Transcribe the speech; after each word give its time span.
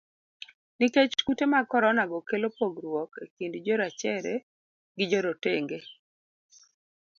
Nikech 0.77 1.13
kute 1.27 1.45
mag 1.53 1.65
korona 1.71 2.03
go 2.09 2.19
kelo 2.29 2.47
pogruok 2.57 3.11
e 3.23 3.25
kind 3.35 3.53
jorachere 3.65 4.35
gi 4.95 5.05
jorotenge. 5.11 5.79